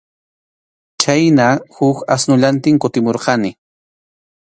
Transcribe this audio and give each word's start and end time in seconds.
Chhayna 1.03 1.47
huk 1.79 1.97
asnullantin 2.15 2.75
kutimurqani. 2.87 3.49